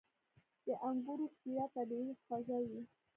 •د 0.65 0.67
انګورو 0.87 1.25
شیره 1.37 1.65
طبیعي 1.75 2.11
خوږه 2.23 2.57
وي. 2.67 2.81